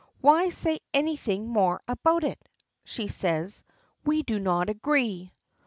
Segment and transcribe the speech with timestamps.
[0.19, 2.43] "Why say anything more about it?"
[2.83, 3.63] she says.
[4.03, 5.31] "We do not agree."